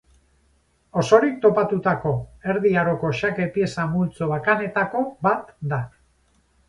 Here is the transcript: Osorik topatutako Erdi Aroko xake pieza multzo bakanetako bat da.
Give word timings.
Osorik 1.01 1.35
topatutako 1.43 2.13
Erdi 2.53 2.73
Aroko 2.85 3.11
xake 3.19 3.47
pieza 3.59 3.87
multzo 3.93 4.31
bakanetako 4.33 5.05
bat 5.29 5.55
da. 5.75 5.85